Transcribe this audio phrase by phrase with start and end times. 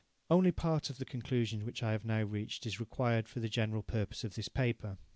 [0.31, 3.83] Only part of the conclusion which I have now reached is required for the general
[3.83, 4.97] purpose of this paper.